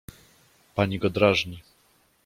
[0.75, 1.61] Pani go drażni.